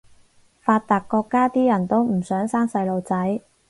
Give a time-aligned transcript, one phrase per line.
[0.63, 3.37] 發達國家啲人都唔想生細路仔